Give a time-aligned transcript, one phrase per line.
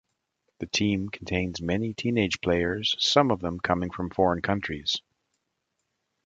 [0.57, 4.99] The team contains many teenage players, some of them coming from foreign countries.